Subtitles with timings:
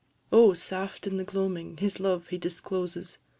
[0.31, 3.19] Oh, saft in the gloaming, his love he discloses!